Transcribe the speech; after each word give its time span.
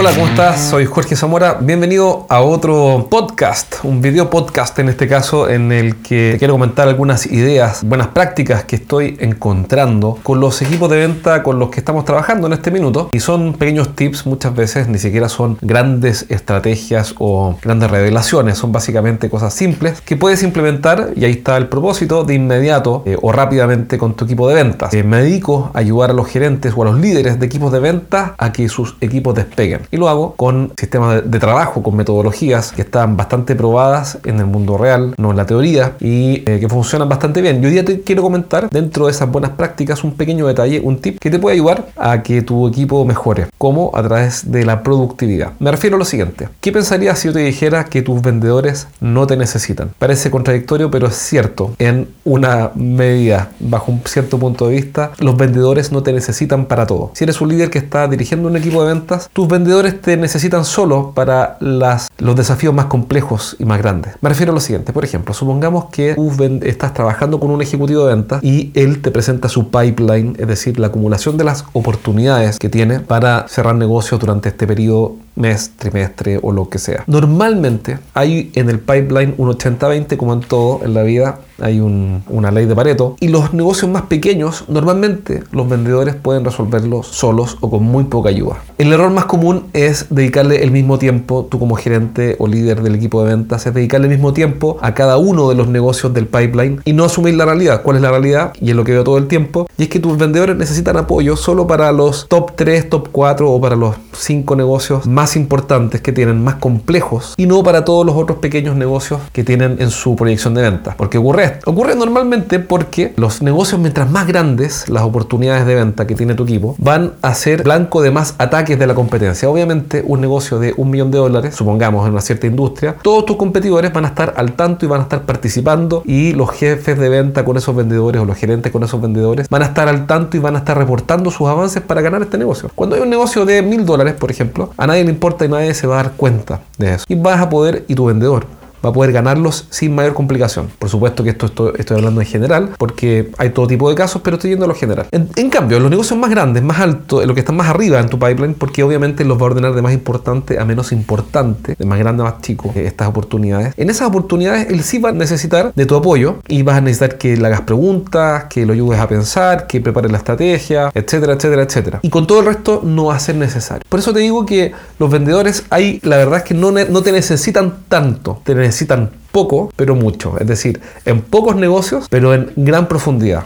Hola, 0.00 0.12
¿cómo 0.14 0.28
estás? 0.28 0.60
Soy 0.60 0.84
Jorge 0.86 1.16
Zamora. 1.16 1.58
Bienvenido 1.60 2.24
a 2.28 2.40
otro 2.42 3.08
podcast, 3.10 3.82
un 3.82 4.00
video 4.00 4.30
podcast 4.30 4.78
en 4.78 4.88
este 4.88 5.08
caso, 5.08 5.48
en 5.48 5.72
el 5.72 5.96
que 5.96 6.36
quiero 6.38 6.54
comentar 6.54 6.86
algunas 6.86 7.26
ideas, 7.26 7.82
buenas 7.82 8.06
prácticas 8.06 8.62
que 8.62 8.76
estoy 8.76 9.16
encontrando 9.18 10.16
con 10.22 10.38
los 10.38 10.62
equipos 10.62 10.88
de 10.88 10.98
venta 10.98 11.42
con 11.42 11.58
los 11.58 11.70
que 11.70 11.80
estamos 11.80 12.04
trabajando 12.04 12.46
en 12.46 12.52
este 12.52 12.70
minuto. 12.70 13.08
Y 13.10 13.18
son 13.18 13.54
pequeños 13.54 13.96
tips, 13.96 14.24
muchas 14.24 14.54
veces 14.54 14.86
ni 14.86 15.00
siquiera 15.00 15.28
son 15.28 15.58
grandes 15.62 16.26
estrategias 16.28 17.16
o 17.18 17.58
grandes 17.60 17.90
revelaciones, 17.90 18.56
son 18.56 18.70
básicamente 18.70 19.28
cosas 19.28 19.52
simples 19.52 20.00
que 20.00 20.14
puedes 20.14 20.44
implementar 20.44 21.10
y 21.16 21.24
ahí 21.24 21.32
está 21.32 21.56
el 21.56 21.66
propósito 21.66 22.22
de 22.22 22.34
inmediato 22.34 23.02
eh, 23.04 23.16
o 23.20 23.32
rápidamente 23.32 23.98
con 23.98 24.14
tu 24.14 24.26
equipo 24.26 24.48
de 24.48 24.54
ventas. 24.54 24.94
Eh, 24.94 25.02
me 25.02 25.22
dedico 25.22 25.72
a 25.74 25.80
ayudar 25.80 26.10
a 26.10 26.14
los 26.14 26.28
gerentes 26.28 26.72
o 26.76 26.82
a 26.82 26.84
los 26.84 27.00
líderes 27.00 27.40
de 27.40 27.46
equipos 27.46 27.72
de 27.72 27.80
venta 27.80 28.36
a 28.38 28.52
que 28.52 28.68
sus 28.68 28.96
equipos 29.00 29.34
despeguen 29.34 29.87
y 29.90 29.96
lo 29.96 30.08
hago 30.08 30.34
con 30.36 30.72
sistemas 30.78 31.22
de, 31.24 31.38
trabajo, 31.38 31.82
con 31.82 31.96
metodologías 31.96 32.72
que 32.72 32.82
están 32.82 33.16
bastante 33.16 33.54
probadas 33.54 34.18
en 34.24 34.38
el 34.40 34.46
mundo 34.46 34.76
real, 34.76 35.14
no 35.16 35.30
en 35.30 35.36
la 35.36 35.46
teoría, 35.46 35.94
y 36.00 36.42
eh, 36.46 36.58
que 36.60 36.68
funcionan 36.68 37.08
bastante 37.08 37.40
bien. 37.40 37.60
Yo 37.60 37.68
hoy 37.68 37.74
día 37.74 37.84
te 37.84 38.00
quiero 38.00 38.22
comentar 38.22 38.68
dentro 38.70 39.06
de 39.06 39.12
esas 39.12 39.30
buenas 39.30 39.52
prácticas 39.52 40.04
un 40.04 40.12
pequeño 40.12 40.46
detalle, 40.46 40.80
un 40.82 40.98
tip 40.98 41.18
que 41.18 41.30
te 41.30 41.38
puede 41.38 41.54
ayudar 41.54 41.88
a 41.96 42.22
que 42.22 42.42
tu 42.42 42.66
equipo 42.68 43.04
mejore. 43.04 43.46
como 43.56 43.90
A 43.94 44.02
través 44.02 44.50
de 44.50 44.64
la 44.64 44.82
productividad. 44.82 45.52
Me 45.58 45.70
refiero 45.70 45.96
a 45.96 45.98
lo 45.98 46.04
siguiente. 46.04 46.48
¿Qué 46.60 46.72
pensarías 46.72 47.18
si 47.18 47.28
yo 47.28 47.34
te 47.34 47.40
dijera 47.40 47.84
que 47.84 48.02
tus 48.02 48.20
vendedores 48.22 48.88
no 49.00 49.26
te 49.26 49.36
necesitan? 49.36 49.90
Parece 49.98 50.30
contradictorio, 50.30 50.90
pero 50.90 51.08
es 51.08 51.16
cierto. 51.16 51.72
En 51.78 52.08
una 52.24 52.70
medida, 52.74 53.50
bajo 53.60 53.92
un 53.92 54.02
cierto 54.04 54.38
punto 54.38 54.68
de 54.68 54.76
vista, 54.76 55.12
los 55.18 55.36
vendedores 55.36 55.92
no 55.92 56.02
te 56.02 56.12
necesitan 56.12 56.66
para 56.66 56.86
todo. 56.86 57.10
Si 57.14 57.24
eres 57.24 57.40
un 57.40 57.48
líder 57.48 57.70
que 57.70 57.78
está 57.78 58.06
dirigiendo 58.08 58.48
un 58.48 58.56
equipo 58.56 58.82
de 58.84 58.94
ventas, 58.94 59.28
tus 59.32 59.48
vendedores 59.48 59.77
te 60.00 60.16
necesitan 60.16 60.64
solo 60.64 61.12
para 61.14 61.56
los 61.60 62.36
desafíos 62.36 62.74
más 62.74 62.86
complejos 62.86 63.56
y 63.58 63.64
más 63.64 63.78
grandes. 63.78 64.14
Me 64.20 64.28
refiero 64.28 64.52
a 64.52 64.54
lo 64.54 64.60
siguiente, 64.60 64.92
por 64.92 65.04
ejemplo, 65.04 65.32
supongamos 65.34 65.86
que 65.86 66.14
tú 66.14 66.32
estás 66.62 66.94
trabajando 66.94 67.40
con 67.40 67.50
un 67.50 67.62
ejecutivo 67.62 68.06
de 68.06 68.14
ventas 68.14 68.42
y 68.42 68.70
él 68.74 69.00
te 69.00 69.10
presenta 69.10 69.48
su 69.48 69.70
pipeline, 69.70 70.36
es 70.38 70.48
decir, 70.48 70.78
la 70.78 70.88
acumulación 70.88 71.36
de 71.36 71.44
las 71.44 71.64
oportunidades 71.72 72.58
que 72.58 72.68
tiene 72.68 73.00
para 73.00 73.46
cerrar 73.48 73.76
negocios 73.76 74.20
durante 74.20 74.48
este 74.48 74.66
periodo 74.66 75.16
mes, 75.36 75.72
trimestre 75.76 76.38
o 76.42 76.52
lo 76.52 76.68
que 76.68 76.78
sea. 76.78 77.04
Normalmente 77.06 77.98
hay 78.14 78.50
en 78.54 78.68
el 78.68 78.80
pipeline 78.80 79.34
un 79.38 79.50
80-20 79.50 80.16
como 80.16 80.32
en 80.32 80.40
todo 80.40 80.80
en 80.84 80.94
la 80.94 81.02
vida 81.02 81.38
hay 81.60 81.80
una 81.80 82.50
ley 82.50 82.66
de 82.66 82.74
Pareto. 82.74 83.16
Y 83.20 83.28
los 83.28 83.52
negocios 83.52 83.90
más 83.90 84.02
pequeños, 84.02 84.64
normalmente 84.68 85.42
los 85.52 85.68
vendedores 85.68 86.14
pueden 86.14 86.44
resolverlos 86.44 87.06
solos 87.08 87.58
o 87.60 87.70
con 87.70 87.84
muy 87.84 88.04
poca 88.04 88.28
ayuda. 88.30 88.58
El 88.78 88.92
error 88.92 89.10
más 89.10 89.26
común 89.26 89.64
es 89.72 90.06
dedicarle 90.10 90.62
el 90.62 90.70
mismo 90.70 90.98
tiempo, 90.98 91.46
tú 91.50 91.58
como 91.58 91.76
gerente 91.76 92.36
o 92.38 92.46
líder 92.46 92.82
del 92.82 92.94
equipo 92.94 93.22
de 93.22 93.30
ventas, 93.30 93.66
es 93.66 93.74
dedicarle 93.74 94.06
el 94.06 94.12
mismo 94.12 94.32
tiempo 94.32 94.78
a 94.80 94.94
cada 94.94 95.18
uno 95.18 95.48
de 95.48 95.54
los 95.54 95.68
negocios 95.68 96.14
del 96.14 96.26
pipeline 96.26 96.80
y 96.84 96.92
no 96.92 97.04
asumir 97.04 97.34
la 97.34 97.44
realidad. 97.44 97.82
¿Cuál 97.82 97.96
es 97.96 98.02
la 98.02 98.10
realidad? 98.10 98.52
Y 98.60 98.70
es 98.70 98.76
lo 98.76 98.84
que 98.84 98.92
veo 98.92 99.04
todo 99.04 99.18
el 99.18 99.26
tiempo. 99.26 99.66
Y 99.76 99.84
es 99.84 99.88
que 99.88 100.00
tus 100.00 100.16
vendedores 100.16 100.56
necesitan 100.56 100.96
apoyo 100.96 101.36
solo 101.36 101.66
para 101.66 101.90
los 101.92 102.26
top 102.28 102.52
3, 102.56 102.88
top 102.88 103.08
4 103.10 103.50
o 103.50 103.60
para 103.60 103.76
los 103.76 103.96
5 104.12 104.56
negocios 104.56 105.06
más 105.06 105.36
importantes 105.36 106.00
que 106.00 106.12
tienen, 106.12 106.42
más 106.42 106.56
complejos, 106.56 107.34
y 107.36 107.46
no 107.46 107.62
para 107.62 107.84
todos 107.84 108.04
los 108.04 108.16
otros 108.16 108.38
pequeños 108.38 108.76
negocios 108.76 109.20
que 109.32 109.44
tienen 109.44 109.76
en 109.80 109.90
su 109.90 110.16
proyección 110.16 110.54
de 110.54 110.62
ventas. 110.62 110.94
Porque 110.96 111.18
ocurre 111.18 111.47
Ocurre 111.64 111.94
normalmente 111.94 112.58
porque 112.58 113.12
los 113.16 113.42
negocios, 113.42 113.80
mientras 113.80 114.10
más 114.10 114.26
grandes 114.26 114.88
las 114.88 115.02
oportunidades 115.02 115.66
de 115.66 115.74
venta 115.74 116.06
que 116.06 116.14
tiene 116.14 116.34
tu 116.34 116.44
equipo, 116.44 116.76
van 116.78 117.12
a 117.22 117.34
ser 117.34 117.62
blanco 117.62 118.02
de 118.02 118.10
más 118.10 118.34
ataques 118.38 118.78
de 118.78 118.86
la 118.86 118.94
competencia. 118.94 119.48
Obviamente, 119.48 120.02
un 120.06 120.20
negocio 120.20 120.58
de 120.58 120.74
un 120.76 120.90
millón 120.90 121.10
de 121.10 121.18
dólares, 121.18 121.54
supongamos 121.54 122.06
en 122.06 122.12
una 122.12 122.20
cierta 122.20 122.46
industria, 122.46 122.96
todos 123.02 123.26
tus 123.26 123.36
competidores 123.36 123.92
van 123.92 124.04
a 124.04 124.08
estar 124.08 124.34
al 124.36 124.52
tanto 124.52 124.84
y 124.84 124.88
van 124.88 125.00
a 125.00 125.02
estar 125.04 125.22
participando 125.22 126.02
y 126.04 126.32
los 126.32 126.50
jefes 126.50 126.98
de 126.98 127.08
venta 127.08 127.44
con 127.44 127.56
esos 127.56 127.74
vendedores 127.74 128.20
o 128.20 128.24
los 128.24 128.36
gerentes 128.36 128.72
con 128.72 128.82
esos 128.82 129.00
vendedores 129.00 129.48
van 129.48 129.62
a 129.62 129.66
estar 129.66 129.88
al 129.88 130.06
tanto 130.06 130.36
y 130.36 130.40
van 130.40 130.56
a 130.56 130.58
estar 130.58 130.76
reportando 130.76 131.30
sus 131.30 131.48
avances 131.48 131.82
para 131.82 132.00
ganar 132.00 132.22
este 132.22 132.38
negocio. 132.38 132.70
Cuando 132.74 132.96
hay 132.96 133.02
un 133.02 133.10
negocio 133.10 133.44
de 133.44 133.62
mil 133.62 133.84
dólares, 133.84 134.14
por 134.14 134.30
ejemplo, 134.30 134.70
a 134.76 134.86
nadie 134.86 135.04
le 135.04 135.10
importa 135.10 135.44
y 135.44 135.48
nadie 135.48 135.74
se 135.74 135.86
va 135.86 136.00
a 136.00 136.02
dar 136.04 136.12
cuenta 136.12 136.60
de 136.78 136.94
eso. 136.94 137.04
Y 137.08 137.14
vas 137.14 137.40
a 137.40 137.48
poder, 137.48 137.84
y 137.88 137.94
tu 137.94 138.06
vendedor, 138.06 138.46
va 138.84 138.90
a 138.90 138.92
poder 138.92 139.12
ganarlos 139.12 139.66
sin 139.70 139.94
mayor 139.94 140.14
complicación. 140.14 140.68
Por 140.78 140.88
supuesto 140.88 141.24
que 141.24 141.30
esto, 141.30 141.74
estoy 141.76 141.96
hablando 141.96 142.20
en 142.20 142.26
general, 142.26 142.70
porque 142.78 143.30
hay 143.38 143.50
todo 143.50 143.66
tipo 143.66 143.88
de 143.88 143.94
casos, 143.94 144.22
pero 144.22 144.36
estoy 144.36 144.50
yendo 144.50 144.64
a 144.64 144.68
lo 144.68 144.74
general. 144.74 145.06
En, 145.10 145.50
cambio, 145.50 145.80
los 145.80 145.90
negocios 145.90 146.18
más 146.18 146.30
grandes, 146.30 146.62
más 146.62 146.78
altos, 146.78 147.24
los 147.26 147.34
que 147.34 147.40
están 147.40 147.56
más 147.56 147.68
arriba 147.68 147.98
en 148.00 148.08
tu 148.08 148.18
pipeline, 148.18 148.54
porque 148.54 148.82
obviamente 148.82 149.24
los 149.24 149.38
va 149.38 149.42
a 149.42 149.46
ordenar 149.46 149.74
de 149.74 149.82
más 149.82 149.92
importante 149.92 150.58
a 150.58 150.64
menos 150.64 150.92
importante, 150.92 151.74
de 151.78 151.84
más 151.84 151.98
grande 151.98 152.22
a 152.22 152.26
más 152.26 152.40
chico, 152.40 152.72
eh, 152.74 152.86
estas 152.86 153.08
oportunidades. 153.08 153.74
En 153.76 153.90
esas 153.90 154.08
oportunidades, 154.08 154.68
él 154.70 154.82
sí 154.82 154.98
va 154.98 155.10
a 155.10 155.12
necesitar 155.12 155.72
de 155.74 155.86
tu 155.86 155.96
apoyo 155.96 156.36
y 156.48 156.62
vas 156.62 156.76
a 156.76 156.80
necesitar 156.80 157.18
que 157.18 157.36
le 157.36 157.46
hagas 157.46 157.62
preguntas, 157.62 158.44
que 158.44 158.66
lo 158.66 158.72
ayudes 158.72 159.00
a 159.00 159.08
pensar, 159.08 159.66
que 159.66 159.80
prepares 159.80 160.10
la 160.10 160.18
estrategia, 160.18 160.90
etcétera, 160.94 161.34
etcétera, 161.34 161.62
etcétera. 161.62 162.00
Y 162.02 162.10
con 162.10 162.26
todo 162.26 162.40
el 162.40 162.46
resto 162.46 162.82
no 162.84 163.06
va 163.06 163.16
a 163.16 163.20
ser 163.20 163.36
necesario. 163.36 163.82
Por 163.88 164.00
eso 164.00 164.12
te 164.12 164.20
digo 164.20 164.46
que 164.46 164.72
los 164.98 165.10
vendedores, 165.10 165.64
ahí 165.70 166.00
la 166.02 166.16
verdad 166.16 166.38
es 166.38 166.44
que 166.44 166.54
no, 166.54 166.70
no 166.70 167.02
te 167.02 167.12
necesitan 167.12 167.84
tanto. 167.88 168.40
Te 168.44 168.54
necesitan 168.68 169.10
poco, 169.32 169.70
pero 169.76 169.94
mucho. 169.94 170.38
Es 170.38 170.46
decir, 170.46 170.80
en 171.04 171.22
pocos 171.22 171.56
negocios, 171.56 172.06
pero 172.10 172.34
en 172.34 172.52
gran 172.56 172.86
profundidad. 172.86 173.44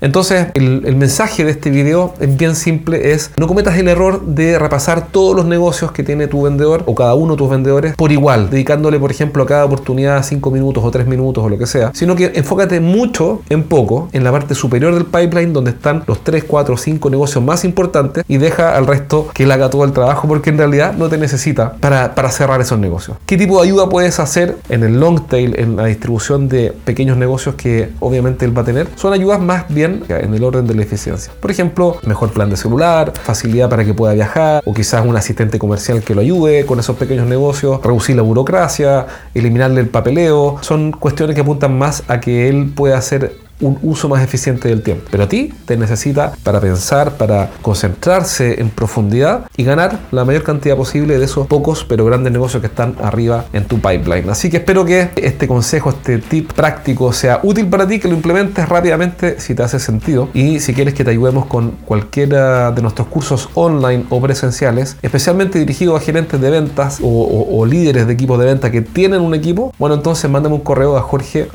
Entonces, 0.00 0.48
el, 0.54 0.96
mensaje 0.96 1.44
de 1.44 1.50
este 1.50 1.70
video 1.70 2.14
es 2.20 2.36
bien 2.36 2.54
simple, 2.54 3.12
es 3.12 3.30
no 3.36 3.46
cometas 3.46 3.76
el 3.78 3.88
error 3.88 4.24
de 4.24 4.58
repasar 4.58 5.08
todos 5.08 5.34
los 5.34 5.44
negocios 5.44 5.92
que 5.92 6.02
tiene 6.02 6.26
tu 6.26 6.42
vendedor 6.42 6.82
o 6.86 6.94
cada 6.94 7.14
uno 7.14 7.34
de 7.34 7.38
tus 7.38 7.50
vendedores 7.50 7.94
por 7.96 8.12
igual, 8.12 8.50
dedicándole, 8.50 8.98
por 8.98 9.10
ejemplo, 9.10 9.42
a 9.42 9.46
cada 9.46 9.64
oportunidad 9.64 10.22
5 10.22 10.50
minutos 10.50 10.84
o 10.84 10.90
3 10.90 11.06
minutos 11.06 11.44
o 11.44 11.48
lo 11.48 11.58
que 11.58 11.66
sea, 11.66 11.90
sino 11.94 12.14
que 12.14 12.32
enfócate 12.34 12.80
mucho 12.80 13.42
en 13.48 13.64
poco, 13.64 14.08
en 14.12 14.24
la 14.24 14.32
parte 14.32 14.54
superior 14.54 14.94
del 14.94 15.04
pipeline 15.04 15.52
donde 15.52 15.70
están 15.70 16.04
los 16.06 16.22
3, 16.22 16.44
4, 16.44 16.76
5 16.76 17.10
negocios 17.10 17.44
más 17.44 17.64
importantes 17.64 18.24
y 18.28 18.38
deja 18.38 18.76
al 18.76 18.86
resto 18.86 19.28
que 19.34 19.44
él 19.44 19.52
haga 19.52 19.70
todo 19.70 19.84
el 19.84 19.92
trabajo 19.92 20.28
porque 20.28 20.50
en 20.50 20.58
realidad 20.58 20.94
no 20.94 21.08
te 21.08 21.18
necesita 21.18 21.72
para, 21.74 22.14
para 22.14 22.30
cerrar 22.30 22.60
esos 22.60 22.78
negocios. 22.78 23.16
¿Qué 23.26 23.36
tipo 23.36 23.60
de 23.60 23.68
ayuda 23.68 23.88
puedes 23.88 24.20
hacer 24.20 24.56
en 24.68 24.84
el 24.84 25.00
long 25.00 25.26
tail, 25.26 25.58
en 25.58 25.76
la 25.76 25.86
distribución 25.86 26.48
de 26.48 26.72
pequeños 26.84 27.16
negocios 27.16 27.54
que 27.56 27.90
obviamente 28.00 28.44
él 28.44 28.56
va 28.56 28.62
a 28.62 28.64
tener? 28.64 28.88
Son 28.96 29.12
ayudas 29.12 29.40
más 29.40 29.64
bien 29.68 29.87
en 30.08 30.34
el 30.34 30.44
orden 30.44 30.66
de 30.66 30.74
la 30.74 30.82
eficiencia. 30.82 31.32
Por 31.40 31.50
ejemplo, 31.50 31.98
mejor 32.06 32.30
plan 32.32 32.50
de 32.50 32.56
celular, 32.56 33.12
facilidad 33.22 33.68
para 33.68 33.84
que 33.84 33.94
pueda 33.94 34.14
viajar, 34.14 34.62
o 34.64 34.74
quizás 34.74 35.04
un 35.04 35.16
asistente 35.16 35.58
comercial 35.58 36.02
que 36.02 36.14
lo 36.14 36.20
ayude 36.20 36.66
con 36.66 36.78
esos 36.78 36.96
pequeños 36.96 37.26
negocios, 37.26 37.80
reducir 37.82 38.16
la 38.16 38.22
burocracia, 38.22 39.06
eliminarle 39.34 39.80
el 39.80 39.88
papeleo. 39.88 40.58
Son 40.60 40.92
cuestiones 40.92 41.34
que 41.34 41.42
apuntan 41.42 41.78
más 41.78 42.02
a 42.08 42.20
que 42.20 42.48
él 42.48 42.72
pueda 42.74 42.98
hacer 42.98 43.47
un 43.60 43.78
uso 43.82 44.08
más 44.08 44.22
eficiente 44.22 44.68
del 44.68 44.82
tiempo. 44.82 45.06
Pero 45.10 45.24
a 45.24 45.28
ti 45.28 45.52
te 45.64 45.76
necesita 45.76 46.32
para 46.42 46.60
pensar, 46.60 47.16
para 47.16 47.50
concentrarse 47.62 48.60
en 48.60 48.70
profundidad 48.70 49.46
y 49.56 49.64
ganar 49.64 49.98
la 50.10 50.24
mayor 50.24 50.42
cantidad 50.42 50.76
posible 50.76 51.18
de 51.18 51.24
esos 51.24 51.46
pocos 51.46 51.84
pero 51.84 52.04
grandes 52.04 52.32
negocios 52.32 52.60
que 52.60 52.66
están 52.66 52.96
arriba 53.02 53.46
en 53.52 53.64
tu 53.64 53.76
pipeline. 53.76 54.28
Así 54.30 54.50
que 54.50 54.58
espero 54.58 54.84
que 54.84 55.10
este 55.16 55.46
consejo, 55.46 55.90
este 55.90 56.18
tip 56.18 56.52
práctico 56.52 57.12
sea 57.12 57.40
útil 57.42 57.66
para 57.66 57.86
ti, 57.86 57.98
que 57.98 58.08
lo 58.08 58.14
implementes 58.14 58.68
rápidamente 58.68 59.40
si 59.40 59.54
te 59.54 59.62
hace 59.62 59.78
sentido 59.78 60.28
y 60.34 60.60
si 60.60 60.74
quieres 60.74 60.94
que 60.94 61.04
te 61.04 61.10
ayudemos 61.10 61.46
con 61.46 61.72
cualquiera 61.84 62.70
de 62.72 62.82
nuestros 62.82 63.08
cursos 63.08 63.48
online 63.54 64.04
o 64.10 64.20
presenciales, 64.20 64.96
especialmente 65.02 65.58
dirigidos 65.58 66.00
a 66.00 66.04
gerentes 66.04 66.40
de 66.40 66.50
ventas 66.50 66.98
o, 67.02 67.66
líderes 67.68 68.06
de 68.06 68.12
equipos 68.14 68.38
de 68.38 68.46
venta 68.46 68.70
que 68.70 68.80
tienen 68.80 69.20
un 69.20 69.34
equipo, 69.34 69.74
bueno 69.78 69.96
entonces 69.96 70.30
mándame 70.30 70.54
un 70.54 70.62
correo 70.62 70.96
a 70.96 71.02
jorge 71.02 71.48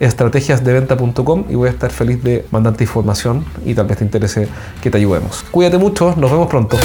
estrategiasdeventa.com 0.00 1.44
y 1.48 1.54
voy 1.54 1.68
a 1.68 1.72
estar 1.72 1.90
feliz 1.90 2.22
de 2.22 2.46
mandarte 2.50 2.84
información 2.84 3.44
y 3.64 3.74
tal 3.74 3.86
vez 3.86 3.98
te 3.98 4.04
interese 4.04 4.48
que 4.80 4.90
te 4.90 4.98
ayudemos. 4.98 5.44
Cuídate 5.50 5.78
mucho, 5.78 6.14
nos 6.16 6.30
vemos 6.30 6.48
pronto. 6.48 6.78